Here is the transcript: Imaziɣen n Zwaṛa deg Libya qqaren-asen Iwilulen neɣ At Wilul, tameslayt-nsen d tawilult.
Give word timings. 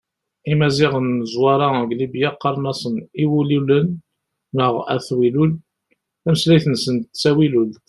Imaziɣen 0.51 1.07
n 1.21 1.25
Zwaṛa 1.33 1.67
deg 1.81 1.95
Libya 1.99 2.29
qqaren-asen 2.33 2.95
Iwilulen 3.23 3.87
neɣ 4.57 4.73
At 4.95 5.07
Wilul, 5.17 5.51
tameslayt-nsen 6.23 6.95
d 6.99 7.03
tawilult. 7.21 7.75